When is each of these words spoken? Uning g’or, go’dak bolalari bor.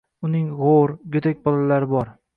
Uning 0.27 0.47
g’or, 0.61 0.95
go’dak 1.17 1.45
bolalari 1.49 1.95
bor. 1.97 2.15